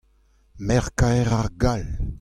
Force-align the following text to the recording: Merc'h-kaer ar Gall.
Merc'h-kaer 0.67 1.27
ar 1.39 1.47
Gall. 1.61 1.87